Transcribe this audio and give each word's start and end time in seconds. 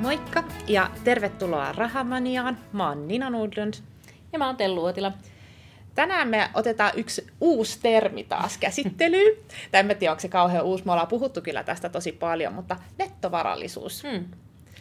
Moikka 0.00 0.44
ja 0.66 0.90
tervetuloa 1.04 1.72
Rahamaniaan. 1.72 2.58
Mä 2.72 2.88
oon 2.88 3.08
Nina 3.08 3.30
Nudlund. 3.30 3.74
Ja 4.32 4.38
mä 4.38 4.46
oon 4.46 4.56
Tellu 4.56 4.82
Uotila. 4.82 5.12
Tänään 5.94 6.28
me 6.28 6.50
otetaan 6.54 6.92
yksi 6.96 7.26
uusi 7.40 7.78
termi 7.82 8.24
taas 8.24 8.58
käsittelyyn. 8.58 9.36
tai 9.72 9.80
en 9.80 9.86
mä 9.86 9.94
tiedä, 9.94 10.12
onko 10.12 10.20
se 10.20 10.28
kauhean 10.28 10.64
uusi. 10.64 10.84
Me 10.84 10.92
ollaan 10.92 11.08
puhuttu 11.08 11.40
kyllä 11.40 11.64
tästä 11.64 11.88
tosi 11.88 12.12
paljon, 12.12 12.52
mutta 12.52 12.76
nettovarallisuus. 12.98 14.02
Hmm, 14.02 14.24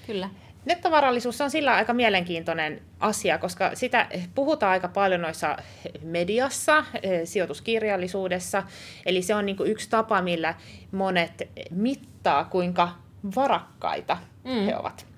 kyllä. 0.08 0.30
Nettovarallisuus 0.66 1.42
on 1.42 1.52
sillä 1.52 1.76
aika 1.76 1.94
mielenkiintoinen 1.94 2.82
asia, 3.00 3.38
koska 3.38 3.76
sitä 3.76 4.08
puhutaan 4.36 4.72
aika 4.72 4.88
paljon 4.88 5.22
noissa 5.22 5.58
mediassa, 6.04 6.86
eh, 7.04 7.22
sijoituskirjallisuudessa. 7.24 8.64
Eli 9.06 9.22
se 9.22 9.36
on 9.36 9.46
niin 9.46 9.58
yksi 9.66 9.90
tapa, 9.90 10.22
millä 10.22 10.56
monet 10.92 11.50
mittaa, 11.72 12.46
kuinka 12.46 12.90
varakkaita 13.36 14.18
mm. 14.44 14.66
he 14.66 14.78
ovat. 14.78 15.09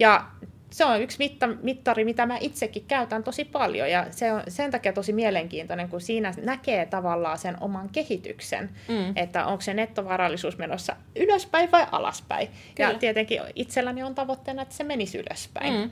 Ja 0.00 0.24
se 0.70 0.84
on 0.84 1.02
yksi 1.02 1.18
mitta, 1.18 1.46
mittari, 1.46 2.04
mitä 2.04 2.26
mä 2.26 2.38
itsekin 2.40 2.84
käytän 2.88 3.24
tosi 3.24 3.44
paljon 3.44 3.90
ja 3.90 4.06
se 4.10 4.32
on 4.32 4.42
sen 4.48 4.70
takia 4.70 4.92
tosi 4.92 5.12
mielenkiintoinen, 5.12 5.88
kun 5.88 6.00
siinä 6.00 6.34
näkee 6.42 6.86
tavallaan 6.86 7.38
sen 7.38 7.56
oman 7.60 7.88
kehityksen, 7.88 8.70
mm. 8.88 9.12
että 9.16 9.46
onko 9.46 9.60
se 9.60 9.74
nettovarallisuus 9.74 10.58
menossa 10.58 10.96
ylöspäin 11.16 11.72
vai 11.72 11.86
alaspäin. 11.92 12.48
Kyllä. 12.74 12.90
Ja 12.90 12.98
tietenkin 12.98 13.40
itselläni 13.54 14.02
on 14.02 14.14
tavoitteena, 14.14 14.62
että 14.62 14.74
se 14.74 14.84
menisi 14.84 15.18
ylöspäin. 15.18 15.74
Mm. 15.74 15.90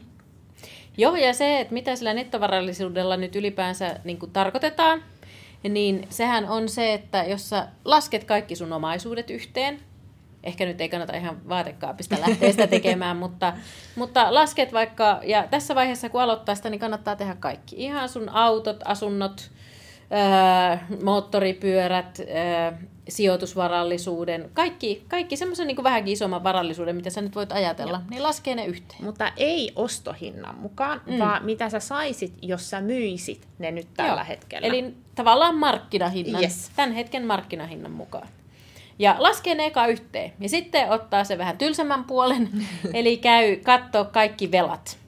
Joo, 0.97 1.17
ja 1.17 1.33
se, 1.33 1.61
että 1.61 1.75
mitä 1.75 1.97
sillä 1.97 2.15
nettovarallisuudella 2.15 3.17
nyt 3.17 3.37
ylipäänsä 3.37 3.97
niin 4.05 4.19
tarkoitetaan, 4.33 5.03
niin 5.63 6.07
sehän 6.11 6.49
on 6.49 6.69
se, 6.69 6.95
että 6.95 7.25
jos 7.25 7.49
sä 7.49 7.69
lasket 7.85 8.25
kaikki 8.25 8.57
sun 8.57 8.73
omaisuudet 8.73 9.31
yhteen, 9.31 9.81
ehkä 10.49 10.65
nyt 10.65 10.81
ei 10.81 10.89
kannata 10.89 11.17
ihan 11.17 11.49
vaatekaapista 11.49 12.17
lähteä 12.21 12.51
sitä 12.51 12.67
tekemään, 12.67 13.17
mutta, 13.25 13.53
mutta 13.97 14.35
lasket 14.35 14.73
vaikka, 14.73 15.21
ja 15.25 15.47
tässä 15.51 15.75
vaiheessa 15.75 16.09
kun 16.09 16.23
aloittaa 16.23 16.55
sitä, 16.55 16.71
niin 16.71 16.81
kannattaa 16.81 17.17
tehdä 17.17 17.37
kaikki. 17.41 17.77
Ihan 17.77 18.09
sun 18.09 18.29
autot, 18.29 18.81
asunnot, 18.85 19.51
ää, 20.11 20.87
moottoripyörät, 21.05 22.19
ää, 22.35 22.79
sijoitusvarallisuuden, 23.09 24.51
kaikki, 24.55 25.05
kaikki 25.09 25.37
semmoisen 25.37 25.67
niin 25.67 25.85
vähänkin 25.85 26.13
isomman 26.13 26.45
varallisuuden, 26.45 26.97
mitä 26.97 27.11
sä 27.11 27.21
nyt 27.21 27.35
voit 27.35 27.53
ajatella, 27.53 27.99
Joo. 27.99 28.11
niin 28.11 28.23
laskee 28.23 28.55
ne 28.55 28.67
yhteen. 28.67 29.05
Mutta 29.05 29.33
ei 29.37 29.73
ostohinnan 29.77 30.59
mukaan, 30.59 31.01
mm. 31.07 31.19
vaan 31.19 31.45
mitä 31.45 31.71
sä 31.71 31.81
saisit, 31.81 32.33
jos 32.43 32.71
sä 32.71 32.81
myisit 32.81 33.49
ne 33.59 33.71
nyt 33.71 33.89
tällä 33.97 34.21
Joo. 34.21 34.25
hetkellä. 34.29 34.69
Eli 34.69 34.95
tavallaan 35.15 35.57
markkinahinnan, 35.57 36.43
yes. 36.43 36.71
tämän 36.77 36.93
hetken 36.93 37.27
markkinahinnan 37.27 37.93
mukaan. 37.93 38.29
Ja 38.99 39.17
laskee 39.19 39.55
ne 39.55 39.67
eka 39.67 39.87
yhteen. 39.87 40.33
Ja 40.41 40.49
sitten 40.49 40.91
ottaa 40.91 41.25
se 41.25 41.39
vähän 41.39 41.59
tylsemmän 41.59 42.05
puolen, 42.05 42.49
eli 42.95 43.17
käy 43.17 43.57
katsoa 43.57 44.05
kaikki 44.05 44.51
velat. 44.51 44.99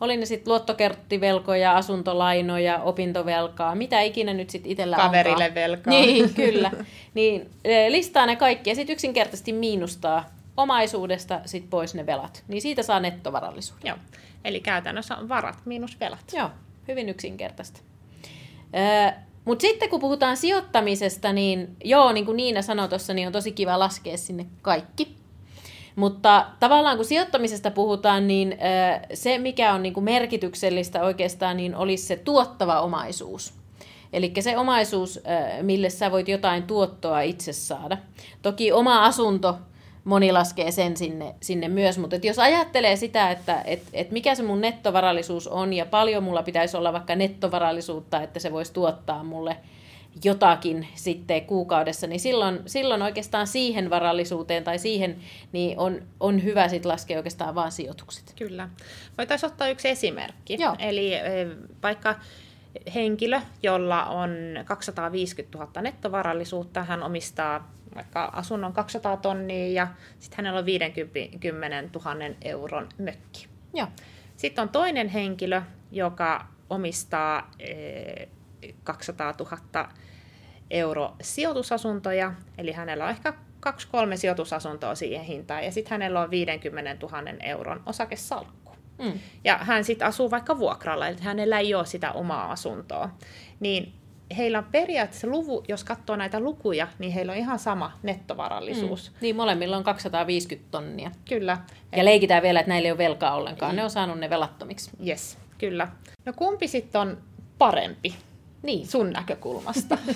Oli 0.00 0.16
ne 0.16 0.26
sitten 0.26 0.50
luottokerttivelkoja, 0.50 1.76
asuntolainoja, 1.76 2.78
opintovelkaa, 2.82 3.74
mitä 3.74 4.00
ikinä 4.00 4.34
nyt 4.34 4.50
sitten 4.50 4.72
itsellä 4.72 4.96
Kaverille 4.96 5.44
onkaan. 5.44 5.54
velkaa. 5.54 5.90
Niin, 5.90 6.34
kyllä. 6.44 6.70
Niin 7.14 7.50
e, 7.64 7.90
listaa 7.92 8.26
ne 8.26 8.36
kaikki 8.36 8.70
ja 8.70 8.76
sitten 8.76 8.92
yksinkertaisesti 8.92 9.52
miinustaa 9.52 10.24
omaisuudesta 10.56 11.40
sit 11.46 11.70
pois 11.70 11.94
ne 11.94 12.06
velat. 12.06 12.44
Niin 12.48 12.62
siitä 12.62 12.82
saa 12.82 13.00
nettovarallisuuden. 13.00 13.88
Joo. 13.88 13.96
Eli 14.44 14.60
käytännössä 14.60 15.16
on 15.16 15.28
varat 15.28 15.58
miinus 15.64 16.00
velat. 16.00 16.32
Joo, 16.32 16.50
hyvin 16.88 17.08
yksinkertaista. 17.08 17.80
Mutta 19.44 19.62
sitten 19.62 19.90
kun 19.90 20.00
puhutaan 20.00 20.36
sijoittamisesta, 20.36 21.32
niin 21.32 21.76
joo, 21.84 22.12
niin 22.12 22.26
kuin 22.26 22.36
Niina 22.36 22.62
sanoi 22.62 22.88
tuossa, 22.88 23.14
niin 23.14 23.26
on 23.26 23.32
tosi 23.32 23.52
kiva 23.52 23.78
laskea 23.78 24.16
sinne 24.16 24.46
kaikki. 24.62 25.16
Mutta 25.96 26.46
tavallaan 26.60 26.96
kun 26.96 27.04
sijoittamisesta 27.04 27.70
puhutaan, 27.70 28.26
niin 28.28 28.58
se 29.14 29.38
mikä 29.38 29.74
on 29.74 29.82
niin 29.82 29.94
kuin 29.94 30.04
merkityksellistä 30.04 31.02
oikeastaan, 31.02 31.56
niin 31.56 31.74
olisi 31.74 32.06
se 32.06 32.16
tuottava 32.16 32.80
omaisuus. 32.80 33.54
Eli 34.12 34.32
se 34.40 34.58
omaisuus, 34.58 35.20
mille 35.62 35.90
sä 35.90 36.10
voit 36.10 36.28
jotain 36.28 36.62
tuottoa 36.62 37.20
itse 37.20 37.52
saada. 37.52 37.98
Toki 38.42 38.72
oma 38.72 39.04
asunto 39.04 39.58
moni 40.08 40.32
laskee 40.32 40.70
sen 40.70 40.96
sinne, 40.96 41.34
sinne 41.40 41.68
myös, 41.68 41.98
mutta 41.98 42.16
jos 42.22 42.38
ajattelee 42.38 42.96
sitä, 42.96 43.30
että 43.30 43.62
et, 43.64 43.82
et 43.92 44.10
mikä 44.10 44.34
se 44.34 44.42
mun 44.42 44.60
nettovarallisuus 44.60 45.48
on 45.48 45.72
ja 45.72 45.86
paljon 45.86 46.22
mulla 46.22 46.42
pitäisi 46.42 46.76
olla 46.76 46.92
vaikka 46.92 47.14
nettovarallisuutta, 47.14 48.22
että 48.22 48.40
se 48.40 48.52
voisi 48.52 48.72
tuottaa 48.72 49.24
mulle 49.24 49.56
jotakin 50.24 50.88
sitten 50.94 51.46
kuukaudessa, 51.46 52.06
niin 52.06 52.20
silloin, 52.20 52.60
silloin 52.66 53.02
oikeastaan 53.02 53.46
siihen 53.46 53.90
varallisuuteen 53.90 54.64
tai 54.64 54.78
siihen 54.78 55.16
niin 55.52 55.78
on, 55.78 56.02
on 56.20 56.44
hyvä 56.44 56.68
sitten 56.68 56.92
laskea 56.92 57.16
oikeastaan 57.16 57.54
vain 57.54 57.72
sijoitukset. 57.72 58.34
Kyllä. 58.38 58.68
Voitaisiin 59.18 59.50
ottaa 59.50 59.68
yksi 59.68 59.88
esimerkki. 59.88 60.56
Joo. 60.60 60.76
Eli 60.78 61.12
vaikka 61.82 62.14
henkilö, 62.94 63.40
jolla 63.62 64.04
on 64.04 64.30
250 64.64 65.58
000 65.58 65.82
nettovarallisuutta, 65.82 66.84
hän 66.84 67.02
omistaa 67.02 67.77
vaikka 67.94 68.24
asunnon 68.24 68.72
200 68.72 69.16
tonnia 69.16 69.72
ja 69.72 69.88
sitten 70.18 70.36
hänellä 70.36 70.58
on 70.58 70.66
50 70.66 71.98
000 72.04 72.34
euron 72.42 72.88
mökki. 72.98 73.48
Joo. 73.74 73.88
Sitten 74.36 74.62
on 74.62 74.68
toinen 74.68 75.08
henkilö, 75.08 75.62
joka 75.92 76.46
omistaa 76.70 77.50
200 78.84 79.34
000 79.40 79.88
euro 80.70 81.16
sijoitusasuntoja, 81.22 82.32
eli 82.58 82.72
hänellä 82.72 83.04
on 83.04 83.10
ehkä 83.10 83.32
kaksi-kolme 83.60 84.16
sijoitusasuntoa 84.16 84.94
siihen 84.94 85.24
hintaan, 85.24 85.64
ja 85.64 85.72
sitten 85.72 85.90
hänellä 85.90 86.20
on 86.20 86.30
50 86.30 87.06
000 87.06 87.22
euron 87.42 87.82
osakesalkku. 87.86 88.76
Mm. 88.98 89.12
Ja 89.44 89.58
hän 89.58 89.84
sitten 89.84 90.08
asuu 90.08 90.30
vaikka 90.30 90.58
vuokralla, 90.58 91.08
eli 91.08 91.20
hänellä 91.20 91.58
ei 91.58 91.74
ole 91.74 91.86
sitä 91.86 92.12
omaa 92.12 92.52
asuntoa. 92.52 93.10
Niin 93.60 93.92
heillä 94.36 94.58
on 94.58 94.64
periaatteessa 94.72 95.26
luvu, 95.26 95.64
jos 95.68 95.84
katsoo 95.84 96.16
näitä 96.16 96.40
lukuja, 96.40 96.88
niin 96.98 97.12
heillä 97.12 97.32
on 97.32 97.38
ihan 97.38 97.58
sama 97.58 97.92
nettovarallisuus. 98.02 99.10
Mm. 99.10 99.16
Niin, 99.20 99.36
molemmilla 99.36 99.76
on 99.76 99.84
250 99.84 100.70
tonnia. 100.70 101.10
Kyllä. 101.28 101.58
Ja 101.96 102.04
leikitään 102.04 102.42
vielä, 102.42 102.60
että 102.60 102.68
näillä 102.68 102.86
ei 102.86 102.92
ole 102.92 102.98
velkaa 102.98 103.34
ollenkaan. 103.34 103.76
Ne 103.76 103.84
on 103.84 103.90
saanut 103.90 104.18
ne 104.18 104.30
velattomiksi. 104.30 104.90
Yes, 105.06 105.38
kyllä. 105.58 105.88
No 106.24 106.32
kumpi 106.32 106.68
sitten 106.68 107.00
on 107.00 107.18
parempi? 107.58 108.14
Niin. 108.62 108.86
sun 108.86 109.10
näkökulmasta? 109.10 109.98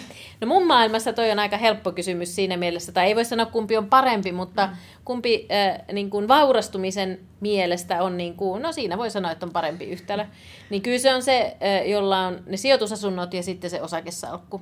No 0.41 0.48
mun 0.48 0.66
maailmassa 0.66 1.12
toi 1.12 1.30
on 1.30 1.38
aika 1.38 1.56
helppo 1.56 1.92
kysymys 1.92 2.34
siinä 2.34 2.56
mielessä, 2.56 2.92
tai 2.92 3.06
ei 3.06 3.16
voi 3.16 3.25
sanoa 3.25 3.47
kumpi 3.47 3.76
on 3.76 3.86
parempi, 3.86 4.32
mutta 4.32 4.66
mm. 4.66 4.72
kumpi 5.04 5.48
äh, 5.53 5.80
niin 5.92 6.10
kuin 6.10 6.28
vaurastumisen 6.28 7.20
mielestä 7.41 8.03
on, 8.03 8.16
niin 8.16 8.34
kuin, 8.34 8.62
no 8.62 8.72
siinä 8.72 8.98
voi 8.98 9.10
sanoa, 9.10 9.30
että 9.30 9.47
on 9.47 9.53
parempi 9.53 9.84
yhtälö. 9.84 10.25
Niin 10.70 10.82
kyllä 10.82 10.98
se 10.98 11.14
on 11.14 11.22
se, 11.22 11.56
äh, 11.62 11.88
jolla 11.88 12.26
on 12.26 12.42
ne 12.47 12.56
sijoitusasunnot 12.56 13.34
ja 13.34 13.42
sitten 13.42 13.70
se 13.70 13.82
osakesalkku. 13.82 14.60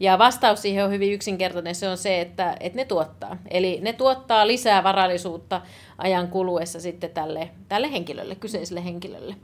Ja 0.00 0.18
vastaus 0.18 0.62
siihen 0.62 0.84
on 0.84 0.90
hyvin 0.90 1.12
yksinkertainen, 1.12 1.74
se 1.74 1.88
on 1.88 1.98
se, 1.98 2.20
että, 2.20 2.56
että 2.60 2.76
ne 2.76 2.84
tuottaa. 2.84 3.36
Eli 3.50 3.78
ne 3.82 3.92
tuottaa 3.92 4.46
lisää 4.46 4.84
varallisuutta 4.84 5.60
ajan 6.02 6.28
kuluessa 6.28 6.80
sitten 6.80 7.10
tälle, 7.10 7.50
tälle 7.68 7.92
henkilölle, 7.92 8.34
kyseiselle 8.34 8.84
henkilölle. 8.84 9.36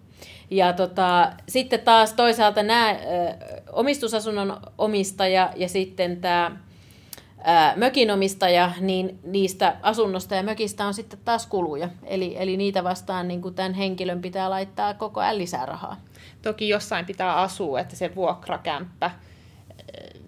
Ja 0.51 0.73
tota, 0.73 1.33
sitten 1.49 1.81
taas 1.81 2.13
toisaalta 2.13 2.63
nämä 2.63 2.91
ö, 2.91 2.97
omistusasunnon 3.73 4.61
omistaja 4.79 5.53
ja 5.57 5.69
sitten 5.69 6.21
tämä 6.21 6.57
mökinomistaja, 7.77 8.73
niin 8.81 9.19
niistä 9.23 9.77
asunnosta 9.83 10.35
ja 10.35 10.43
mökistä 10.43 10.87
on 10.87 10.95
sitten 10.95 11.19
taas 11.25 11.47
kuluja. 11.47 11.89
Eli, 12.05 12.37
eli 12.39 12.57
niitä 12.57 12.85
vastaan 12.85 13.29
niin 13.29 13.43
kuin 13.43 13.55
tämän 13.55 13.75
henkilön 13.75 14.21
pitää 14.21 14.51
laittaa 14.51 14.95
koko 14.95 15.21
ajan 15.21 15.39
lisää 15.39 15.67
rahaa. 15.67 16.01
Toki 16.43 16.69
jossain 16.69 17.07
pitää 17.07 17.37
asua, 17.37 17.81
että 17.81 17.97
se 17.97 18.15
vuokrakämppä 18.15 19.11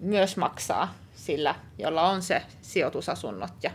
myös 0.01 0.37
maksaa 0.37 0.93
sillä, 1.15 1.55
jolla 1.77 2.09
on 2.09 2.21
se 2.21 2.41
sijoitusasunnot 2.61 3.51
ja 3.63 3.71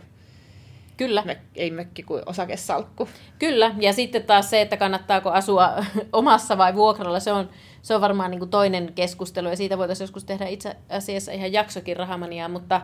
Kyllä. 0.97 1.23
Me, 1.25 1.37
ei 1.55 1.71
mökki 1.71 2.03
kuin 2.03 2.23
osakesalkku. 2.25 3.09
Kyllä, 3.39 3.75
ja 3.79 3.93
sitten 3.93 4.23
taas 4.23 4.49
se, 4.49 4.61
että 4.61 4.77
kannattaako 4.77 5.29
asua 5.29 5.73
omassa 6.13 6.57
vai 6.57 6.75
vuokralla, 6.75 7.19
se 7.19 7.31
on, 7.31 7.49
se 7.81 7.95
on 7.95 8.01
varmaan 8.01 8.31
niin 8.31 8.39
kuin 8.39 8.49
toinen 8.49 8.93
keskustelu, 8.95 9.47
ja 9.47 9.55
siitä 9.55 9.77
voitaisiin 9.77 10.05
joskus 10.05 10.23
tehdä 10.23 10.47
itse 10.47 10.75
asiassa 10.89 11.31
ihan 11.31 11.53
jaksokin 11.53 11.97
rahamaniaa, 11.97 12.49
mutta, 12.49 12.81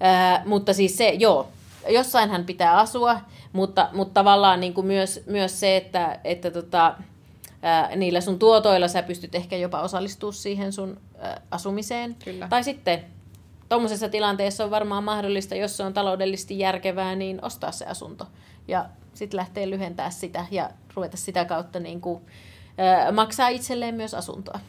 ää, 0.00 0.42
mutta 0.46 0.72
siis 0.72 0.96
se, 0.96 1.08
joo, 1.08 1.48
jossainhan 1.88 2.44
pitää 2.44 2.78
asua, 2.78 3.20
mutta, 3.52 3.88
mutta 3.92 4.14
tavallaan 4.14 4.60
niin 4.60 4.74
kuin 4.74 4.86
myös, 4.86 5.22
myös 5.26 5.60
se, 5.60 5.76
että, 5.76 6.20
että 6.24 6.50
tota, 6.50 6.94
ää, 7.62 7.96
niillä 7.96 8.20
sun 8.20 8.38
tuotoilla 8.38 8.88
sä 8.88 9.02
pystyt 9.02 9.34
ehkä 9.34 9.56
jopa 9.56 9.80
osallistumaan 9.80 10.34
siihen 10.34 10.72
sun 10.72 11.00
ää, 11.18 11.40
asumiseen. 11.50 12.16
Kyllä. 12.24 12.48
Tai 12.48 12.64
sitten 12.64 13.04
tuommoisessa 13.68 14.08
tilanteessa 14.08 14.64
on 14.64 14.70
varmaan 14.70 15.04
mahdollista, 15.04 15.54
jos 15.54 15.76
se 15.76 15.82
on 15.82 15.94
taloudellisesti 15.94 16.58
järkevää, 16.58 17.14
niin 17.14 17.44
ostaa 17.44 17.72
se 17.72 17.84
asunto. 17.84 18.26
Ja 18.68 18.84
sitten 19.14 19.38
lähtee 19.38 19.70
lyhentää 19.70 20.10
sitä 20.10 20.46
ja 20.50 20.70
ruveta 20.94 21.16
sitä 21.16 21.44
kautta 21.44 21.80
niin 21.80 22.00
kuin, 22.00 22.22
äh, 22.80 23.12
maksaa 23.14 23.48
itselleen 23.48 23.94
myös 23.94 24.14
asuntoa. 24.14 24.60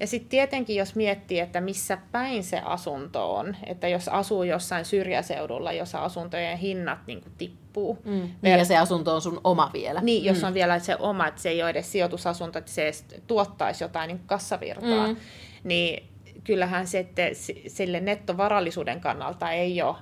Ja 0.00 0.06
sitten 0.06 0.28
tietenkin, 0.28 0.76
jos 0.76 0.94
miettii, 0.94 1.40
että 1.40 1.60
missä 1.60 1.98
päin 2.12 2.44
se 2.44 2.58
asunto 2.58 3.34
on, 3.34 3.56
että 3.66 3.88
jos 3.88 4.08
asuu 4.08 4.42
jossain 4.42 4.84
syrjäseudulla, 4.84 5.72
jossa 5.72 5.98
asuntojen 5.98 6.58
hinnat 6.58 6.98
niin 7.06 7.20
kuin 7.20 7.32
tippuu. 7.38 7.98
Mm. 8.04 8.22
Ver- 8.22 8.28
niin 8.42 8.58
ja 8.58 8.64
se 8.64 8.76
asunto 8.76 9.14
on 9.14 9.22
sun 9.22 9.40
oma 9.44 9.70
vielä. 9.72 10.00
Niin, 10.00 10.24
jos 10.24 10.40
mm. 10.40 10.46
on 10.46 10.54
vielä 10.54 10.78
se 10.78 10.96
oma, 10.96 11.26
että 11.26 11.40
se 11.40 11.48
ei 11.48 11.62
ole 11.62 11.70
edes 11.70 11.92
sijoitusasunto, 11.92 12.58
että 12.58 12.70
se 12.70 12.82
edes 12.82 13.04
tuottaisi 13.26 13.84
jotain 13.84 14.08
niin 14.08 14.20
kassavirtaa, 14.26 15.06
mm. 15.06 15.16
niin 15.64 16.08
kyllähän 16.44 16.86
että 16.94 17.22
sille 17.66 18.00
nettovarallisuuden 18.00 19.00
kannalta 19.00 19.50
ei 19.50 19.82
ole 19.82 19.96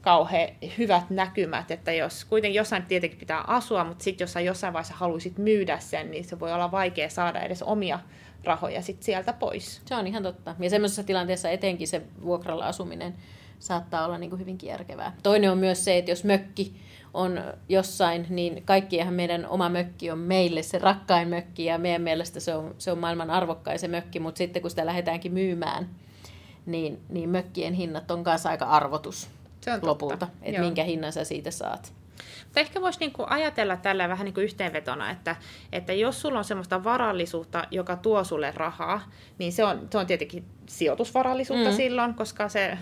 kauhean 0.00 0.48
hyvät 0.78 1.10
näkymät, 1.10 1.70
että 1.70 1.92
jos 1.92 2.24
kuitenkin 2.24 2.58
jossain 2.58 2.82
tietenkin 2.82 3.18
pitää 3.18 3.40
asua, 3.46 3.84
mutta 3.84 4.04
sitten 4.04 4.24
jos 4.24 4.32
sä 4.32 4.40
jossain 4.40 4.72
vaiheessa 4.72 4.94
haluaisit 4.94 5.38
myydä 5.38 5.78
sen, 5.78 6.10
niin 6.10 6.24
se 6.24 6.40
voi 6.40 6.52
olla 6.52 6.70
vaikea 6.70 7.08
saada 7.08 7.40
edes 7.40 7.62
omia 7.62 7.98
rahoja 8.44 8.82
sit 8.82 9.02
sieltä 9.02 9.32
pois. 9.32 9.82
Se 9.84 9.94
on 9.94 10.06
ihan 10.06 10.22
totta. 10.22 10.54
Ja 10.58 10.70
semmoisessa 10.70 11.04
tilanteessa 11.04 11.50
etenkin 11.50 11.88
se 11.88 12.02
vuokralla 12.22 12.66
asuminen 12.66 13.14
saattaa 13.58 14.04
olla 14.04 14.18
niin 14.18 14.30
kuin 14.30 14.40
hyvinkin 14.40 14.68
järkevää. 14.68 15.16
Toinen 15.22 15.50
on 15.50 15.58
myös 15.58 15.84
se, 15.84 15.98
että 15.98 16.10
jos 16.10 16.24
mökki 16.24 16.74
on 17.16 17.40
jossain, 17.68 18.26
niin 18.30 18.62
kaikkienhan 18.64 19.14
meidän 19.14 19.46
oma 19.46 19.68
mökki 19.68 20.10
on 20.10 20.18
meille 20.18 20.62
se 20.62 20.78
rakkain 20.78 21.28
mökki 21.28 21.64
ja 21.64 21.78
meidän 21.78 22.02
mielestä 22.02 22.40
se 22.40 22.54
on, 22.54 22.74
se 22.78 22.92
on 22.92 22.98
maailman 22.98 23.30
arvokkain 23.30 23.78
se 23.78 23.88
mökki, 23.88 24.20
mutta 24.20 24.38
sitten 24.38 24.62
kun 24.62 24.70
sitä 24.70 24.86
lähdetäänkin 24.86 25.32
myymään, 25.32 25.88
niin, 26.66 27.00
niin 27.08 27.28
mökkien 27.28 27.74
hinnat 27.74 28.10
on 28.10 28.24
kanssa 28.24 28.48
aika 28.48 28.64
arvotus 28.64 29.28
se 29.66 29.72
on 29.72 29.80
lopulta, 29.82 30.28
että 30.42 30.60
minkä 30.60 30.84
hinnan 30.84 31.12
sä 31.12 31.24
siitä 31.24 31.50
saat. 31.50 31.92
Mutta 32.44 32.60
ehkä 32.60 32.80
voisi 32.80 33.00
niinku 33.00 33.24
ajatella 33.26 33.76
tällä 33.76 34.08
vähän 34.08 34.24
niinku 34.24 34.40
yhteenvetona, 34.40 35.10
että, 35.10 35.36
että 35.72 35.92
jos 35.92 36.20
sulla 36.20 36.38
on 36.38 36.44
semmoista 36.44 36.84
varallisuutta, 36.84 37.64
joka 37.70 37.96
tuo 37.96 38.24
sulle 38.24 38.52
rahaa, 38.56 39.10
niin 39.38 39.52
se 39.52 39.64
on, 39.64 39.88
se 39.92 39.98
on 39.98 40.06
tietenkin 40.06 40.44
sijoitusvarallisuutta 40.66 41.70
mm. 41.70 41.76
silloin, 41.76 42.14
koska 42.14 42.48
se 42.48 42.78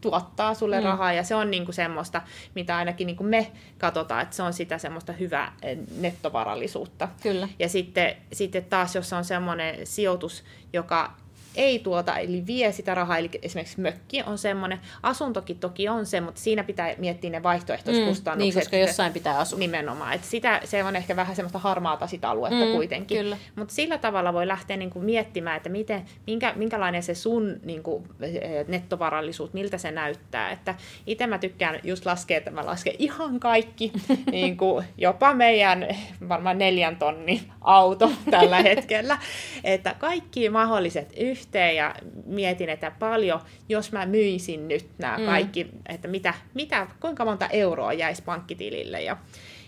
tuottaa 0.00 0.54
sulle 0.54 0.78
mm. 0.80 0.84
rahaa 0.84 1.12
ja 1.12 1.22
se 1.22 1.34
on 1.34 1.50
niinku 1.50 1.72
semmoista, 1.72 2.22
mitä 2.54 2.76
ainakin 2.76 3.06
niinku 3.06 3.24
me 3.24 3.52
katsotaan, 3.78 4.22
että 4.22 4.36
se 4.36 4.42
on 4.42 4.52
sitä 4.52 4.78
semmoista 4.78 5.12
hyvää 5.12 5.52
eh, 5.62 5.78
nettovarallisuutta. 5.98 7.08
Kyllä. 7.22 7.48
Ja 7.58 7.68
sitten, 7.68 8.16
sitten 8.32 8.64
taas, 8.64 8.94
jos 8.94 9.12
on 9.12 9.24
semmoinen 9.24 9.86
sijoitus, 9.86 10.44
joka 10.72 11.14
ei 11.58 11.78
tuota, 11.78 12.18
eli 12.18 12.46
vie 12.46 12.72
sitä 12.72 12.94
rahaa, 12.94 13.18
eli 13.18 13.30
esimerkiksi 13.42 13.80
mökki 13.80 14.22
on 14.26 14.38
semmoinen, 14.38 14.80
asuntokin 15.02 15.58
toki 15.58 15.88
on 15.88 16.06
se, 16.06 16.20
mutta 16.20 16.40
siinä 16.40 16.64
pitää 16.64 16.94
miettiä 16.98 17.30
ne 17.30 17.42
vaihtoehtoiskustannukset. 17.42 18.34
Mm, 18.34 18.38
niin, 18.38 18.54
koska 18.54 18.76
jossain 18.76 19.12
pitää 19.12 19.38
asua. 19.38 19.58
Nimenomaan, 19.58 20.12
että 20.12 20.26
sitä, 20.26 20.60
se 20.64 20.84
on 20.84 20.96
ehkä 20.96 21.16
vähän 21.16 21.36
semmoista 21.36 21.58
harmaata 21.58 22.06
sitä 22.06 22.30
aluetta 22.30 22.64
mm, 22.64 22.72
kuitenkin. 22.72 23.36
Mutta 23.56 23.74
sillä 23.74 23.98
tavalla 23.98 24.32
voi 24.32 24.48
lähteä 24.48 24.76
niinku 24.76 25.00
miettimään, 25.00 25.56
että 25.56 25.68
miten, 25.68 26.04
minkä, 26.26 26.52
minkälainen 26.56 27.02
se 27.02 27.14
sun 27.14 27.60
niinku, 27.62 28.06
eh, 28.20 28.66
nettovarallisuus, 28.68 29.52
miltä 29.52 29.78
se 29.78 29.90
näyttää. 29.90 30.50
Että 30.50 30.74
itse 31.06 31.26
mä 31.26 31.38
tykkään 31.38 31.80
just 31.84 32.06
laskea, 32.06 32.38
että 32.38 32.50
mä 32.50 32.66
lasken 32.66 32.94
ihan 32.98 33.40
kaikki, 33.40 33.92
niinku, 34.30 34.82
jopa 34.98 35.34
meidän 35.34 35.86
varmaan 36.28 36.58
neljän 36.58 36.96
tonnin 36.96 37.40
auto 37.60 38.10
tällä 38.30 38.62
hetkellä, 38.70 39.18
että 39.64 39.94
kaikki 39.98 40.50
mahdolliset 40.50 41.12
yhteydet, 41.16 41.47
yhteen 41.48 41.76
ja 41.76 41.94
mietin, 42.26 42.68
että 42.68 42.90
paljon, 42.98 43.40
jos 43.68 43.92
mä 43.92 44.06
myisin 44.06 44.68
nyt 44.68 44.86
nämä 44.98 45.18
mm. 45.18 45.24
kaikki, 45.24 45.66
että 45.88 46.08
mitä, 46.08 46.34
mitä, 46.54 46.86
kuinka 47.00 47.24
monta 47.24 47.48
euroa 47.48 47.92
jäisi 47.92 48.22
pankkitilille. 48.22 49.02
Ja, 49.02 49.16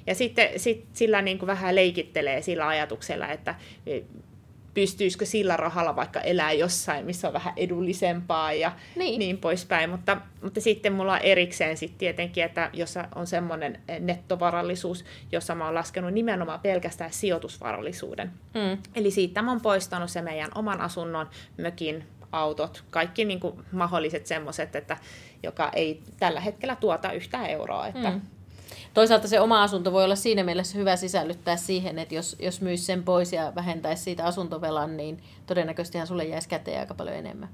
ja 0.07 0.15
sitten 0.15 0.49
sit 0.57 0.85
sillä 0.93 1.23
niin 1.23 1.39
kuin 1.39 1.47
vähän 1.47 1.75
leikittelee 1.75 2.43
sillä 2.43 2.69
ajatuksella, 2.69 3.29
että 3.29 3.55
pystyisikö 4.75 5.27
sillä 5.27 5.57
rahalla 5.57 5.97
vaikka 5.97 6.21
elää 6.21 6.53
jossain, 6.53 7.07
missä 7.07 7.29
on 7.29 7.35
vähän 7.35 7.55
edullisempaa 7.57 8.53
ja 8.53 8.73
niin, 8.97 9.19
niin 9.19 9.39
poispäin. 9.39 9.91
Mutta, 9.91 10.17
mutta 10.43 10.61
sitten 10.61 10.93
mulla 10.93 11.13
on 11.13 11.21
erikseen 11.23 11.77
sitten 11.77 11.99
tietenkin, 11.99 12.45
että 12.45 12.71
jos 12.73 12.95
on 13.15 13.27
semmoinen 13.27 13.81
nettovarallisuus, 14.01 15.05
jossa 15.33 15.55
mä 15.55 15.65
oon 15.65 15.75
laskenut 15.75 16.13
nimenomaan 16.13 16.61
pelkästään 16.61 17.13
sijoitusvarallisuuden. 17.13 18.33
Mm. 18.55 18.83
Eli 18.95 19.11
siitä 19.11 19.43
mä 19.43 19.51
oon 19.51 19.61
poistanut 19.61 20.11
se 20.11 20.23
meidän 20.23 20.51
oman 20.55 20.81
asunnon, 20.81 21.29
mökin, 21.57 22.05
autot, 22.33 22.85
kaikki 22.91 23.25
niin 23.25 23.41
kuin 23.41 23.65
mahdolliset 23.73 24.27
semmoiset, 24.27 24.77
että 24.77 24.97
joka 25.43 25.71
ei 25.75 26.03
tällä 26.19 26.41
hetkellä 26.41 26.77
tuota 26.77 27.13
yhtään 27.13 27.47
euroa. 27.47 27.87
Että 27.87 28.11
mm. 28.11 28.21
Toisaalta 28.95 29.29
se 29.29 29.41
oma 29.41 29.63
asunto 29.63 29.93
voi 29.93 30.05
olla 30.05 30.17
siinä 30.17 30.45
mielessä 30.45 30.79
hyvä 30.79 30.97
sisällyttää 30.97 31.57
siihen, 31.57 31.99
että 31.99 32.15
jos, 32.15 32.37
jos 32.39 32.61
myisi 32.61 32.85
sen 32.85 33.03
pois 33.03 33.33
ja 33.33 33.53
vähentäisi 33.55 34.03
siitä 34.03 34.25
asuntovelan, 34.25 34.97
niin 34.97 35.23
todennäköisesti 35.47 36.07
sulle 36.07 36.25
jäisi 36.25 36.49
käteen 36.49 36.81
aika 36.81 36.95
paljon 36.95 37.17
enemmän. 37.17 37.49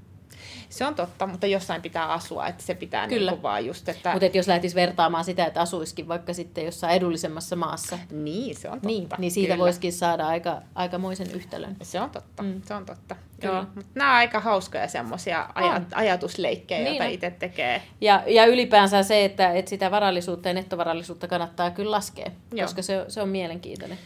Se 0.69 0.85
on 0.85 0.95
totta, 0.95 1.27
mutta 1.27 1.47
jossain 1.47 1.81
pitää 1.81 2.05
asua, 2.05 2.47
että 2.47 2.63
se 2.63 2.75
pitää 2.75 3.07
Kyllä. 3.07 3.31
Niin 3.31 3.41
vaan 3.41 3.65
just, 3.65 3.89
että... 3.89 4.11
Mutta 4.11 4.37
jos 4.37 4.47
lähtisi 4.47 4.75
vertaamaan 4.75 5.23
sitä, 5.23 5.45
että 5.45 5.61
asuisikin 5.61 6.07
vaikka 6.07 6.33
sitten 6.33 6.65
jossain 6.65 6.95
edullisemmassa 6.95 7.55
maassa. 7.55 7.99
Niin, 8.11 8.55
se 8.55 8.67
on 8.67 8.73
totta. 8.73 8.87
Niin, 8.87 9.07
niin 9.17 9.31
siitä 9.31 9.53
Kyllä. 9.53 9.63
voisikin 9.63 9.93
saada 9.93 10.27
aika, 10.27 10.61
aikamoisen 10.75 11.31
yhtälön. 11.31 11.75
Se 11.81 12.01
on 12.01 12.09
totta, 12.09 12.43
mm. 12.43 12.61
se 12.65 12.73
on 12.73 12.85
totta. 12.85 13.15
Joo, 13.43 13.65
mutta 13.75 13.91
nämä 13.95 14.11
on 14.11 14.17
aika 14.17 14.39
hauskoja 14.39 14.87
semmoisia 14.87 15.49
aj- 15.55 15.85
ajatusleikkejä, 15.95 16.83
niin 16.83 16.95
joita 16.95 17.05
itse 17.05 17.31
tekee. 17.31 17.81
Ja, 18.01 18.23
ja 18.27 18.45
ylipäänsä 18.45 19.03
se, 19.03 19.25
että, 19.25 19.51
että 19.51 19.69
sitä 19.69 19.91
varallisuutta 19.91 20.47
ja 20.47 20.53
nettovarallisuutta 20.53 21.27
kannattaa 21.27 21.71
kyllä 21.71 21.91
laskea, 21.91 22.31
Joo. 22.51 22.65
koska 22.65 22.81
se, 22.81 23.05
se 23.07 23.21
on 23.21 23.29
mielenkiintoinen. 23.29 23.97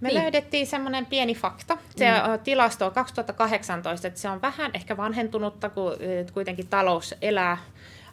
Me 0.00 0.08
niin. 0.08 0.22
löydettiin 0.22 0.66
semmoinen 0.66 1.06
pieni 1.06 1.34
fakta. 1.34 1.78
Se 1.96 2.10
mm. 2.10 2.40
tilasto 2.44 2.86
on 2.86 2.92
2018, 2.92 4.08
että 4.08 4.20
se 4.20 4.28
on 4.28 4.42
vähän 4.42 4.70
ehkä 4.74 4.96
vanhentunutta, 4.96 5.70
kun 5.70 5.92
kuitenkin 6.32 6.68
talous 6.68 7.14
elää 7.22 7.58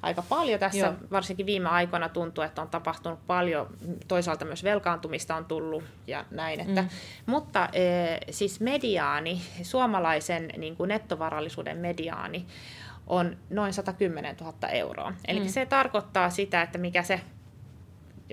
aika 0.01 0.21
paljon 0.29 0.59
tässä, 0.59 0.79
Joo. 0.79 0.93
varsinkin 1.11 1.45
viime 1.45 1.69
aikoina 1.69 2.09
tuntuu, 2.09 2.43
että 2.43 2.61
on 2.61 2.69
tapahtunut 2.69 3.19
paljon, 3.27 3.67
toisaalta 4.07 4.45
myös 4.45 4.63
velkaantumista 4.63 5.35
on 5.35 5.45
tullut 5.45 5.83
ja 6.07 6.25
näin. 6.31 6.59
Että, 6.59 6.81
mm. 6.81 6.89
Mutta 7.25 7.69
e, 7.73 7.83
siis 8.31 8.59
mediaani, 8.59 9.41
suomalaisen 9.61 10.49
niin 10.57 10.75
kuin 10.75 10.87
nettovarallisuuden 10.87 11.77
mediaani 11.77 12.45
on 13.07 13.37
noin 13.49 13.73
110 13.73 14.35
000 14.41 14.69
euroa. 14.69 15.13
Eli 15.27 15.39
mm. 15.39 15.47
se 15.47 15.65
tarkoittaa 15.65 16.29
sitä, 16.29 16.61
että 16.61 16.77
mikä 16.77 17.03
se 17.03 17.21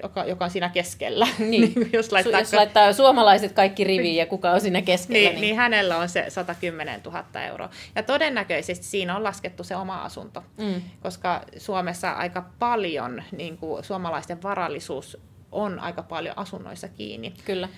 joka, 0.02 0.24
joka 0.24 0.44
on 0.44 0.50
siinä 0.50 0.68
keskellä. 0.68 1.28
Niin. 1.38 1.72
niin 1.76 1.90
jos, 1.92 2.12
laittaa, 2.12 2.40
jos 2.40 2.52
laittaa 2.52 2.92
suomalaiset 2.92 3.52
kaikki 3.52 3.84
riviin 3.84 4.16
ja 4.16 4.26
kuka 4.26 4.50
on 4.50 4.60
siinä 4.60 4.82
keskellä. 4.82 5.18
Niin, 5.18 5.32
niin... 5.32 5.40
niin 5.40 5.56
hänellä 5.56 5.98
on 5.98 6.08
se 6.08 6.24
110 6.28 7.00
000 7.04 7.24
euroa. 7.42 7.70
Ja 7.94 8.02
todennäköisesti 8.02 8.86
siinä 8.86 9.16
on 9.16 9.24
laskettu 9.24 9.64
se 9.64 9.76
oma 9.76 10.02
asunto, 10.02 10.42
mm. 10.56 10.82
koska 11.00 11.42
Suomessa 11.56 12.12
aika 12.12 12.44
paljon 12.58 13.22
niin 13.36 13.56
kuin, 13.56 13.84
suomalaisten 13.84 14.42
varallisuus 14.42 15.18
on 15.52 15.78
aika 15.78 16.02
paljon 16.02 16.38
asunnoissa 16.38 16.88
kiinni. 16.88 17.34
Kyllä. 17.44 17.68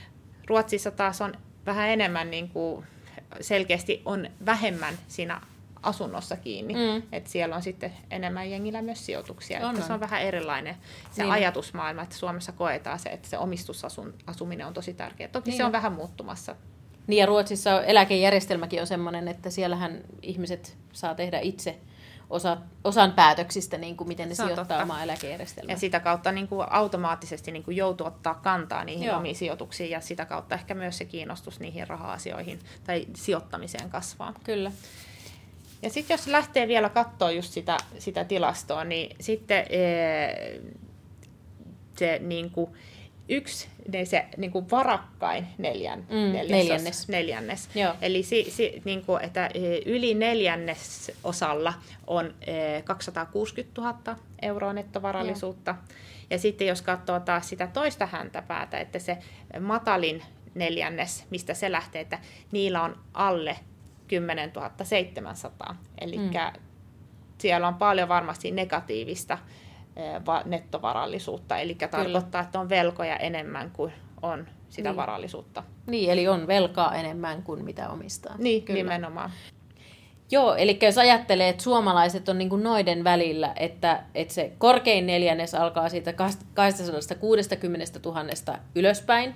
Ruotsissa 0.46 0.90
taas 0.90 1.20
on 1.20 1.35
vähän 1.66 1.88
enemmän, 1.88 2.30
niin 2.30 2.49
kuin, 2.49 2.87
selkeästi 3.40 4.02
on 4.04 4.28
vähemmän 4.46 4.94
siinä 5.08 5.40
asunnossa 5.83 6.37
kiinni. 6.37 6.75
Mm. 6.75 7.02
Että 7.12 7.30
siellä 7.30 7.56
on 7.56 7.62
sitten 7.62 7.92
enemmän 8.11 8.50
jengillä 8.50 8.83
myös 8.83 9.06
sijoituksia. 9.06 9.59
On, 9.59 9.71
että 9.71 9.83
on. 9.83 9.87
Se 9.87 9.92
on 9.92 10.00
vähän 10.00 10.23
erilainen 10.23 10.76
se 11.11 11.23
niin. 11.23 11.33
ajatusmaailma, 11.33 12.02
että 12.02 12.16
Suomessa 12.16 12.52
koetaan 12.52 12.99
se, 12.99 13.09
että 13.09 13.28
se 13.28 13.38
omistusasuminen 13.38 14.66
on 14.66 14.75
tosi 14.75 14.95
tärkeää. 14.95 15.28
Toki 15.28 15.50
niin. 15.50 15.56
se 15.56 15.64
on 15.64 15.73
vähän 15.73 15.92
muuttumassa. 15.92 16.56
Niin 17.06 17.21
ja 17.21 17.26
Ruotsissa 17.26 17.83
eläkejärjestelmäkin 17.83 18.80
on 18.80 18.87
sellainen, 18.87 19.28
että 19.28 19.50
siellähän 19.50 20.00
ihmiset 20.23 20.76
saa 20.92 21.14
tehdä 21.14 21.40
itse 21.40 21.78
osa, 22.30 22.56
osan 22.85 23.12
päätöksistä, 23.12 23.78
niin 23.78 23.97
kuin 23.97 24.09
miten 24.09 24.28
ne 24.28 24.35
sijoittaa 24.35 24.64
totta. 24.64 24.83
omaa 24.83 25.02
eläkejärjestelmää. 25.02 25.73
Ja 25.73 25.78
sitä 25.78 26.00
kautta 26.00 26.33
niin 26.33 26.49
kuin 26.49 26.66
automaattisesti 26.71 27.52
niin 27.52 27.62
kuin 27.62 27.76
joutuu 27.76 28.06
ottaa 28.06 28.35
kantaa 28.35 28.85
niihin 28.85 29.06
Joo. 29.06 29.16
omiin 29.16 29.37
sijoituksiin 29.37 29.90
ja 29.90 30.00
sitä 30.00 30.25
kautta 30.25 30.54
ehkä 30.54 30.75
myös 30.75 30.99
se 30.99 31.04
kiinnostus 31.04 31.61
niihin 31.61 31.88
raha-asioihin 31.88 32.59
tai 32.85 33.06
sijoittamiseen 33.14 33.90
kasvaa. 33.90 34.33
Kyllä. 34.45 34.73
Ja 35.83 35.90
sitten 35.90 36.14
jos 36.14 36.26
lähtee 36.26 36.68
vielä 36.68 36.88
katsoa 36.88 37.30
just 37.30 37.52
sitä, 37.52 37.78
sitä 37.99 38.25
tilastoa, 38.25 38.85
niin 38.85 39.16
sitten 39.21 39.66
ee, 39.71 40.61
se 41.99 42.18
niin 42.23 42.50
kuin, 42.50 42.71
yksi 43.28 43.68
niin 43.92 44.06
se 44.06 44.26
niin 44.37 44.50
kuin 44.50 44.71
varakkain 44.71 45.47
neljän, 45.59 45.99
mm, 45.99 46.33
neljännes. 46.49 47.09
neljännes. 47.09 47.68
Eli 48.02 48.23
si, 48.23 48.47
si, 48.50 48.83
niin 48.85 49.04
kuin, 49.04 49.25
että 49.25 49.50
yli 49.87 50.14
neljännes 50.14 51.12
osalla 51.25 51.75
on 52.06 52.35
260 52.85 53.80
000 53.80 54.16
euroa 54.42 54.73
nettovarallisuutta. 54.73 55.71
Joo. 55.71 55.99
Ja 56.30 56.38
sitten 56.38 56.66
jos 56.66 56.83
katsoo 56.83 57.21
taas 57.21 57.49
sitä 57.49 57.66
toista 57.66 58.06
häntäpäätä, 58.06 58.78
että 58.80 58.99
se 58.99 59.18
matalin 59.61 60.23
neljännes, 60.54 61.25
mistä 61.30 61.54
se 61.54 61.73
lähtee, 61.73 62.00
että 62.00 62.18
niillä 62.52 62.83
on 62.83 62.97
alle 63.14 63.56
10 64.08 64.52
700. 64.82 65.76
Eli 66.00 66.18
mm. 66.18 66.30
siellä 67.38 67.68
on 67.68 67.75
paljon 67.75 68.08
varmasti 68.08 68.50
negatiivista 68.50 69.38
nettovarallisuutta, 70.44 71.58
eli 71.58 71.75
tarkoittaa, 71.75 72.42
että 72.42 72.60
on 72.60 72.68
velkoja 72.68 73.16
enemmän 73.16 73.70
kuin 73.70 73.92
on 74.22 74.46
sitä 74.68 74.88
niin. 74.88 74.96
varallisuutta. 74.96 75.62
Niin, 75.86 76.10
eli 76.10 76.28
on 76.28 76.46
velkaa 76.46 76.94
enemmän 76.94 77.42
kuin 77.42 77.64
mitä 77.64 77.88
omistaa. 77.88 78.34
Niin, 78.38 78.62
Kyllä. 78.62 78.78
nimenomaan. 78.78 79.30
Joo, 80.30 80.54
eli 80.54 80.78
jos 80.82 80.98
ajattelee, 80.98 81.48
että 81.48 81.62
suomalaiset 81.62 82.28
on 82.28 82.38
niin 82.38 82.48
kuin 82.48 82.62
noiden 82.62 83.04
välillä, 83.04 83.52
että, 83.56 84.02
että 84.14 84.34
se 84.34 84.52
korkein 84.58 85.06
neljännes 85.06 85.54
alkaa 85.54 85.88
siitä 85.88 86.12
260 86.54 88.00
000 88.04 88.58
ylöspäin, 88.75 89.34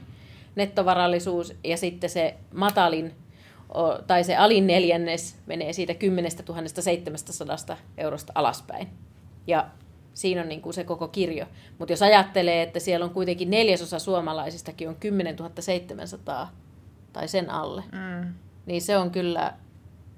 nettovarallisuus, 0.55 1.55
ja 1.65 1.77
sitten 1.77 2.11
se 2.11 2.35
matalin 2.55 3.15
tai 4.07 4.25
se 4.25 4.37
alin 4.37 4.67
neljännes 4.67 5.37
menee 5.47 5.73
siitä 5.73 5.95
10 5.95 6.31
700 6.81 7.77
eurosta 7.99 8.33
alaspäin. 8.35 8.89
Ja 9.47 9.67
siinä 10.15 10.41
on 10.41 10.49
niin 10.49 10.61
kuin 10.61 10.75
se 10.75 10.85
koko 10.85 11.09
kirjo. 11.09 11.47
Mutta 11.79 11.93
jos 11.93 12.03
ajattelee, 12.03 12.63
että 12.63 12.81
siellä 12.81 13.05
on 13.05 13.11
kuitenkin 13.11 13.51
neljäsosa 13.51 13.99
suomalaisistakin 13.99 14.89
on 14.89 14.97
10 14.97 15.37
700 15.61 16.53
tai 17.13 17.29
sen 17.29 17.51
alle, 17.51 17.83
mm. 17.93 18.35
niin 18.67 18.83
se 18.83 18.97
on 18.97 19.11
kyllä, 19.11 19.55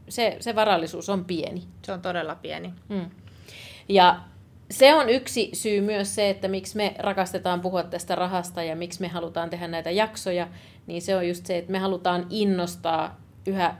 se, 0.08 0.36
se 0.40 0.54
varallisuus 0.54 1.08
on 1.08 1.24
pieni. 1.24 1.62
Se 1.82 1.92
on 1.92 2.02
todella 2.02 2.34
pieni. 2.34 2.74
Mm. 2.88 3.10
Ja 3.88 4.20
se 4.70 4.94
on 4.94 5.08
yksi 5.08 5.50
syy 5.52 5.80
myös 5.80 6.14
se, 6.14 6.30
että 6.30 6.48
miksi 6.48 6.76
me 6.76 6.94
rakastetaan 6.98 7.60
puhua 7.60 7.82
tästä 7.82 8.14
rahasta 8.14 8.62
ja 8.62 8.76
miksi 8.76 9.00
me 9.00 9.08
halutaan 9.08 9.50
tehdä 9.50 9.68
näitä 9.68 9.90
jaksoja, 9.90 10.48
niin 10.86 11.02
se 11.02 11.16
on 11.16 11.28
just 11.28 11.46
se, 11.46 11.58
että 11.58 11.72
me 11.72 11.78
halutaan 11.78 12.26
innostaa 12.30 13.21
yhä 13.46 13.74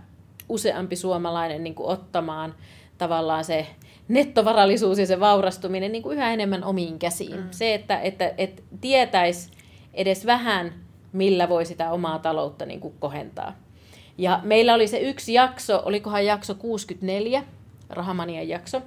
useampi 0.48 0.96
suomalainen 0.96 1.64
niin 1.64 1.74
kuin 1.74 1.88
ottamaan 1.88 2.54
tavallaan 2.98 3.44
se 3.44 3.66
nettovarallisuus 4.08 4.98
ja 4.98 5.06
se 5.06 5.20
vaurastuminen 5.20 5.92
niin 5.92 6.02
kuin 6.02 6.16
yhä 6.16 6.32
enemmän 6.32 6.64
omiin 6.64 6.98
käsiin. 6.98 7.36
Mm. 7.36 7.48
Se, 7.50 7.74
että, 7.74 8.00
että, 8.00 8.34
että 8.38 8.62
tietäisi 8.80 9.50
edes 9.94 10.26
vähän, 10.26 10.74
millä 11.12 11.48
voi 11.48 11.66
sitä 11.66 11.90
omaa 11.90 12.18
taloutta 12.18 12.66
niin 12.66 12.80
kuin 12.80 12.94
kohentaa. 12.98 13.56
Ja 14.18 14.40
meillä 14.42 14.74
oli 14.74 14.88
se 14.88 14.98
yksi 14.98 15.34
jakso, 15.34 15.82
olikohan 15.84 16.26
jakso 16.26 16.54
64, 16.54 17.44
Rahamanian 17.90 18.48
jakso, 18.48 18.82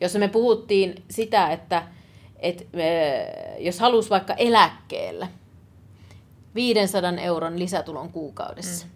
jossa 0.00 0.18
me 0.18 0.28
puhuttiin 0.28 1.04
sitä, 1.10 1.50
että, 1.50 1.82
että 2.38 2.64
jos 3.58 3.80
halusi 3.80 4.10
vaikka 4.10 4.34
eläkkeellä 4.34 5.28
500 6.54 7.12
euron 7.12 7.58
lisätulon 7.58 8.12
kuukaudessa, 8.12 8.86
mm. 8.86 8.92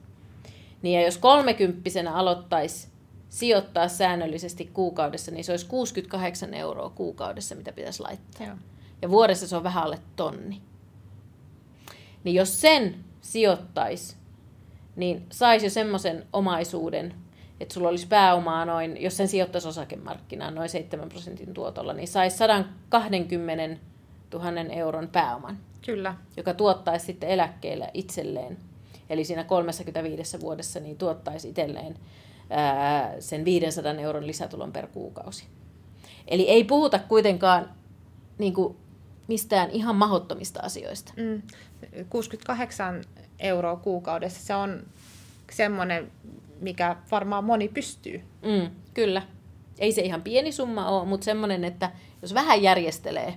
Niin 0.82 1.00
ja 1.00 1.06
jos 1.06 1.18
kolmekymppisenä 1.18 2.14
aloittaisi 2.14 2.88
sijoittaa 3.28 3.88
säännöllisesti 3.88 4.70
kuukaudessa, 4.72 5.30
niin 5.30 5.44
se 5.44 5.52
olisi 5.52 5.66
68 5.66 6.54
euroa 6.54 6.90
kuukaudessa, 6.90 7.54
mitä 7.54 7.72
pitäisi 7.72 8.02
laittaa. 8.02 8.46
Joo. 8.46 8.56
Ja 9.02 9.10
vuodessa 9.10 9.48
se 9.48 9.56
on 9.56 9.62
vähän 9.62 9.84
alle 9.84 9.98
tonni. 10.16 10.62
Niin 12.24 12.34
jos 12.34 12.60
sen 12.60 12.94
sijoittaisi, 13.20 14.16
niin 14.96 15.26
saisi 15.30 15.66
jo 15.66 15.70
semmoisen 15.70 16.26
omaisuuden, 16.32 17.14
että 17.60 17.74
sulla 17.74 17.88
olisi 17.88 18.06
pääomaa 18.06 18.64
noin, 18.64 19.02
jos 19.02 19.16
sen 19.16 19.28
sijoittaisi 19.28 19.68
osakemarkkinaan 19.68 20.54
noin 20.54 20.68
7 20.68 21.08
prosentin 21.08 21.54
tuotolla, 21.54 21.92
niin 21.92 22.08
saisi 22.08 22.36
120 22.36 23.80
000 24.32 24.60
euron 24.60 25.08
pääoman. 25.08 25.58
Kyllä. 25.86 26.14
Joka 26.36 26.54
tuottaisi 26.54 27.06
sitten 27.06 27.28
eläkkeelle 27.28 27.90
itselleen. 27.94 28.58
Eli 29.10 29.24
siinä 29.24 29.44
35 29.44 30.40
vuodessa 30.40 30.80
niin 30.80 30.98
tuottaisi 30.98 31.48
itselleen 31.48 31.96
ää, 32.50 33.20
sen 33.20 33.44
500 33.44 33.92
euron 33.92 34.26
lisätulon 34.26 34.72
per 34.72 34.86
kuukausi. 34.86 35.44
Eli 36.28 36.48
ei 36.48 36.64
puhuta 36.64 36.98
kuitenkaan 36.98 37.70
niin 38.38 38.54
kuin, 38.54 38.76
mistään 39.28 39.70
ihan 39.70 39.96
mahottomista 39.96 40.60
asioista. 40.60 41.12
Mm. 41.16 41.42
68 42.08 43.04
euroa 43.38 43.76
kuukaudessa, 43.76 44.46
se 44.46 44.54
on 44.54 44.82
semmoinen, 45.52 46.12
mikä 46.60 46.96
varmaan 47.10 47.44
moni 47.44 47.68
pystyy. 47.68 48.22
Mm, 48.42 48.70
kyllä. 48.94 49.22
Ei 49.78 49.92
se 49.92 50.02
ihan 50.02 50.22
pieni 50.22 50.52
summa 50.52 50.88
ole, 50.88 51.06
mutta 51.06 51.24
semmoinen, 51.24 51.64
että 51.64 51.90
jos 52.22 52.34
vähän 52.34 52.62
järjestelee 52.62 53.36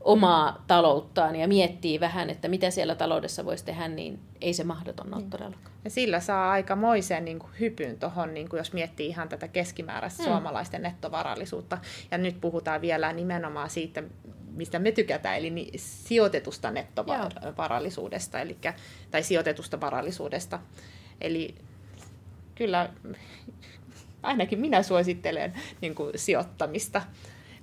omaa 0.00 0.64
talouttaan 0.66 1.36
ja 1.36 1.48
miettii 1.48 2.00
vähän, 2.00 2.30
että 2.30 2.48
mitä 2.48 2.70
siellä 2.70 2.94
taloudessa 2.94 3.44
voisi 3.44 3.64
tehdä, 3.64 3.88
niin 3.88 4.18
ei 4.40 4.54
se 4.54 4.64
mahdoton 4.64 5.14
ole 5.14 5.22
niin. 5.22 5.30
todellakaan. 5.30 5.76
Ja 5.84 5.90
sillä 5.90 6.20
saa 6.20 6.50
aikamoisen 6.50 7.24
niin 7.24 7.38
kuin 7.38 7.52
hypyn 7.60 7.98
tuohon, 7.98 8.34
niin 8.34 8.48
jos 8.52 8.72
miettii 8.72 9.06
ihan 9.06 9.28
tätä 9.28 9.48
keskimääräistä 9.48 10.22
mm. 10.22 10.28
suomalaisten 10.28 10.82
nettovarallisuutta. 10.82 11.78
Ja 12.10 12.18
nyt 12.18 12.40
puhutaan 12.40 12.80
vielä 12.80 13.12
nimenomaan 13.12 13.70
siitä, 13.70 14.02
mistä 14.50 14.78
me 14.78 14.92
tykätään, 14.92 15.36
eli 15.36 15.50
niin 15.50 15.78
sijoitetusta 15.80 16.70
nettovarallisuudesta, 16.70 18.40
eli, 18.40 18.56
tai 19.10 19.22
sijoitetusta 19.22 19.80
varallisuudesta. 19.80 20.60
Eli 21.20 21.54
kyllä 22.54 22.88
ainakin 24.22 24.60
minä 24.60 24.82
suosittelen 24.82 25.54
niin 25.80 25.94
kuin 25.94 26.12
sijoittamista 26.16 27.02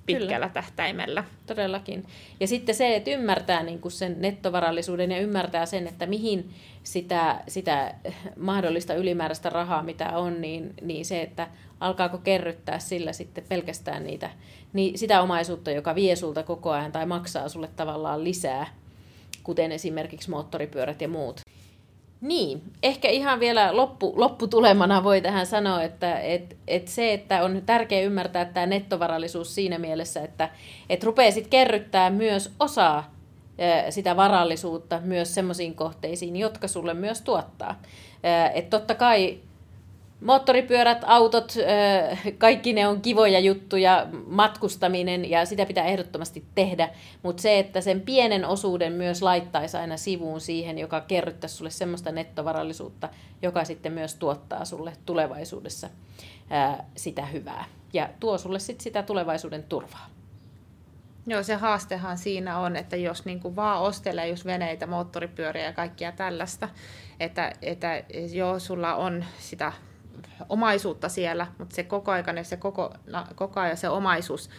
pitkällä 0.06 0.28
Kyllä. 0.28 0.48
tähtäimellä. 0.48 1.24
Todellakin. 1.46 2.06
Ja 2.40 2.46
sitten 2.46 2.74
se, 2.74 2.96
että 2.96 3.10
ymmärtää 3.10 3.62
niin 3.62 3.80
kuin 3.80 3.92
sen 3.92 4.16
nettovarallisuuden 4.18 5.10
ja 5.10 5.20
ymmärtää 5.20 5.66
sen, 5.66 5.86
että 5.86 6.06
mihin 6.06 6.50
sitä, 6.82 7.40
sitä 7.48 7.94
mahdollista 8.36 8.94
ylimääräistä 8.94 9.50
rahaa, 9.50 9.82
mitä 9.82 10.18
on, 10.18 10.40
niin, 10.40 10.74
niin 10.82 11.04
se, 11.04 11.22
että 11.22 11.48
alkaako 11.80 12.18
kerryttää 12.18 12.78
sillä 12.78 13.12
sitten 13.12 13.44
pelkästään 13.48 14.04
niitä, 14.04 14.30
niin 14.72 14.98
sitä 14.98 15.22
omaisuutta, 15.22 15.70
joka 15.70 15.94
vie 15.94 16.16
sulta 16.16 16.42
koko 16.42 16.70
ajan 16.70 16.92
tai 16.92 17.06
maksaa 17.06 17.48
sulle 17.48 17.68
tavallaan 17.76 18.24
lisää, 18.24 18.66
kuten 19.42 19.72
esimerkiksi 19.72 20.30
moottoripyörät 20.30 21.00
ja 21.00 21.08
muut. 21.08 21.40
Niin, 22.24 22.62
ehkä 22.82 23.08
ihan 23.08 23.40
vielä 23.40 23.76
loppu, 23.76 24.12
lopputulemana 24.16 25.04
voi 25.04 25.20
tähän 25.20 25.46
sanoa, 25.46 25.82
että 25.82 26.18
et, 26.18 26.56
et 26.68 26.88
se, 26.88 27.12
että 27.12 27.44
on 27.44 27.62
tärkeää 27.66 28.02
ymmärtää 28.02 28.44
tämä 28.44 28.66
nettovarallisuus 28.66 29.54
siinä 29.54 29.78
mielessä, 29.78 30.22
että 30.22 30.48
et 30.90 31.04
rupeaa 31.04 31.30
sitten 31.30 31.50
kerryttää 31.50 32.10
myös 32.10 32.52
osaa 32.60 33.14
sitä 33.90 34.16
varallisuutta 34.16 35.00
myös 35.04 35.34
semmoisiin 35.34 35.74
kohteisiin, 35.74 36.36
jotka 36.36 36.68
sulle 36.68 36.94
myös 36.94 37.22
tuottaa. 37.22 37.82
Että 38.54 38.78
totta 38.78 38.94
kai 38.94 39.38
moottoripyörät, 40.20 40.98
autot, 41.06 41.52
kaikki 42.38 42.72
ne 42.72 42.88
on 42.88 43.00
kivoja 43.00 43.40
juttuja, 43.40 44.06
matkustaminen 44.26 45.30
ja 45.30 45.44
sitä 45.44 45.66
pitää 45.66 45.84
ehdottomasti 45.84 46.44
tehdä, 46.54 46.90
mutta 47.22 47.42
se, 47.42 47.58
että 47.58 47.80
sen 47.80 48.00
pienen 48.00 48.44
osuuden 48.44 48.92
myös 48.92 49.22
laittaisi 49.22 49.76
aina 49.76 49.96
sivuun 49.96 50.40
siihen, 50.40 50.78
joka 50.78 51.00
kerryttäisi 51.00 51.56
sulle 51.56 51.70
semmoista 51.70 52.12
nettovarallisuutta, 52.12 53.08
joka 53.42 53.64
sitten 53.64 53.92
myös 53.92 54.14
tuottaa 54.14 54.64
sulle 54.64 54.92
tulevaisuudessa 55.06 55.88
sitä 56.96 57.26
hyvää 57.26 57.64
ja 57.92 58.08
tuo 58.20 58.38
sulle 58.38 58.58
sitten 58.58 58.84
sitä 58.84 59.02
tulevaisuuden 59.02 59.62
turvaa. 59.62 60.06
Joo, 61.26 61.42
se 61.42 61.54
haastehan 61.54 62.18
siinä 62.18 62.58
on, 62.58 62.76
että 62.76 62.96
jos 62.96 63.24
niin 63.24 63.40
kuin 63.40 63.56
vaan 63.56 63.82
ostelee 63.82 64.28
just 64.28 64.44
veneitä, 64.44 64.86
moottoripyöriä 64.86 65.64
ja 65.64 65.72
kaikkia 65.72 66.12
tällaista, 66.12 66.68
että, 67.20 67.52
että 67.62 68.02
joo, 68.32 68.58
sulla 68.58 68.94
on 68.94 69.24
sitä 69.38 69.72
omaisuutta 70.48 71.08
siellä, 71.08 71.46
mutta 71.58 71.74
se 71.74 71.82
koko 71.82 72.10
ajan 72.12 72.44
se, 72.44 72.56
koko, 72.56 72.94
koko 73.34 73.60
ajan 73.60 73.76
se 73.76 73.88
omaisuus 73.88 74.50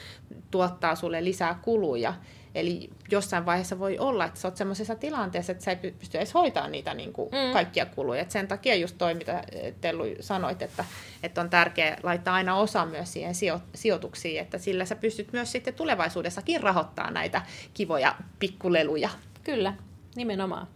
tuottaa 0.51 0.95
sulle 0.95 1.23
lisää 1.23 1.59
kuluja. 1.61 2.13
Eli 2.55 2.89
jossain 3.11 3.45
vaiheessa 3.45 3.79
voi 3.79 3.97
olla, 3.99 4.25
että 4.25 4.39
sä 4.39 4.47
oot 4.47 4.57
semmoisessa 4.57 4.95
tilanteessa, 4.95 5.51
että 5.51 5.63
sä 5.63 5.71
ei 5.71 5.91
pysty 5.91 6.17
edes 6.17 6.33
hoitamaan 6.33 6.71
niitä 6.71 6.93
niin 6.93 7.13
kuin 7.13 7.29
mm. 7.29 7.53
kaikkia 7.53 7.85
kuluja. 7.85 8.21
Et 8.21 8.31
sen 8.31 8.47
takia 8.47 8.75
just 8.75 8.97
toi, 8.97 9.13
mitä 9.13 9.43
Tellu 9.81 10.03
sanoit, 10.19 10.61
että, 10.61 10.85
että 11.23 11.41
on 11.41 11.49
tärkeää 11.49 11.97
laittaa 12.03 12.35
aina 12.35 12.55
osa 12.55 12.85
myös 12.85 13.13
siihen 13.13 13.35
sijo- 13.35 13.61
sijoituksiin, 13.75 14.41
että 14.41 14.57
sillä 14.57 14.85
sä 14.85 14.95
pystyt 14.95 15.33
myös 15.33 15.51
sitten 15.51 15.73
tulevaisuudessakin 15.73 16.63
rahoittamaan 16.63 17.13
näitä 17.13 17.41
kivoja 17.73 18.15
pikkuleluja. 18.39 19.09
Kyllä, 19.43 19.73
nimenomaan. 20.15 20.67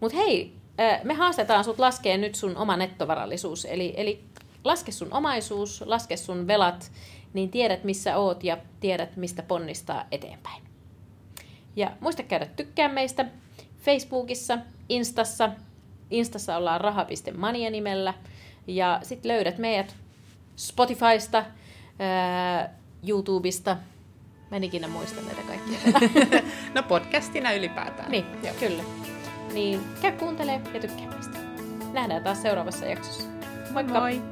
Mutta 0.00 0.18
hei, 0.18 0.57
me 1.04 1.14
haastetaan 1.14 1.64
sut 1.64 1.78
laskee 1.78 2.16
nyt 2.16 2.34
sun 2.34 2.56
oma 2.56 2.76
nettovarallisuus. 2.76 3.64
Eli, 3.64 3.94
eli 3.96 4.24
laske 4.64 4.92
sun 4.92 5.12
omaisuus, 5.12 5.84
laske 5.86 6.16
sun 6.16 6.46
velat, 6.46 6.92
niin 7.32 7.50
tiedät 7.50 7.84
missä 7.84 8.16
oot 8.16 8.44
ja 8.44 8.58
tiedät 8.80 9.16
mistä 9.16 9.42
ponnistaa 9.42 10.04
eteenpäin. 10.10 10.62
Ja 11.76 11.90
muista 12.00 12.22
käydä 12.22 12.46
tykkää 12.46 12.88
meistä 12.88 13.24
Facebookissa, 13.80 14.58
Instassa. 14.88 15.50
Instassa 16.10 16.56
ollaan 16.56 16.80
raha.mania 16.80 17.70
nimellä. 17.70 18.14
Ja 18.66 19.00
sitten 19.02 19.28
löydät 19.28 19.58
meidät 19.58 19.96
Spotifysta, 20.56 21.44
ää, 21.98 22.74
YouTubesta. 23.08 23.76
Mä 24.50 24.56
en 24.56 24.64
ikinä 24.64 24.88
muista 24.88 25.20
näitä 25.20 25.42
kaikkia. 25.42 25.78
no 26.74 26.82
podcastina 26.82 27.52
ylipäätään. 27.52 28.10
Niin, 28.10 28.24
Joo. 28.42 28.54
kyllä 28.60 29.07
niin 29.52 29.80
käy 30.02 30.12
kuuntelemaan 30.12 30.74
ja 30.74 30.80
tykkää 30.80 31.10
meistä. 31.10 31.38
Nähdään 31.92 32.24
taas 32.24 32.42
seuraavassa 32.42 32.86
jaksossa. 32.86 33.28
Moikka! 33.70 34.00
Moi! 34.00 34.22